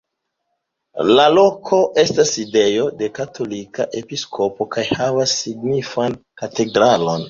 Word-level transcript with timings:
La 1.17 1.25
loko 1.33 1.81
estas 2.05 2.33
sidejo 2.39 2.89
de 3.03 3.11
katolika 3.21 3.89
episkopo 4.03 4.71
kaj 4.77 4.91
havas 4.99 5.41
signifan 5.47 6.23
katedralon. 6.45 7.19